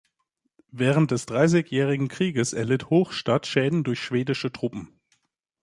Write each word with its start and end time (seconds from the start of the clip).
Während 0.71 1.11
des 1.11 1.27
Dreißigjährigen 1.27 2.07
Krieges 2.07 2.53
erlitt 2.53 2.89
Hochstadt 2.89 3.45
Schäden 3.45 3.83
durch 3.83 3.99
schwedische 3.99 4.51
Truppen. 4.51 4.99